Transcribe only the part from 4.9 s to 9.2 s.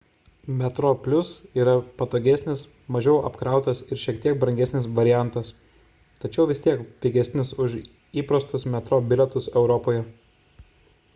variantas tačiau vis tiek pigesnis už įprastus metro